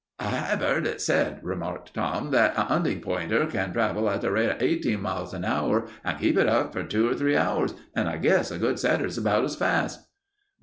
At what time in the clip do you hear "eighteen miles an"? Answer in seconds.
4.59-5.45